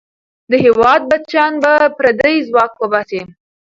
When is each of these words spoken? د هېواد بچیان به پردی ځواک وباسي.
د 0.49 0.53
هېواد 0.65 1.01
بچیان 1.09 1.53
به 1.63 1.73
پردی 1.97 2.35
ځواک 2.47 2.71
وباسي. 2.77 3.21